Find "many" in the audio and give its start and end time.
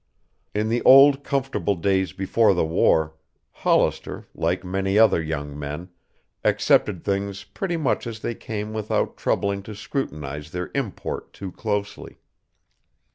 4.63-4.97